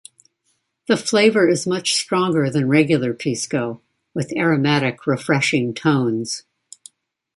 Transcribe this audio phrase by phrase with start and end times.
[0.87, 3.83] The flavor is much stronger than regular pisco
[4.15, 6.41] with aromatic refreshing tones.